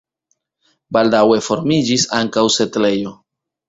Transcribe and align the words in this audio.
Baldaŭe 0.97 1.39
formiĝis 1.51 2.09
ankaŭ 2.25 2.49
setlejo. 2.59 3.19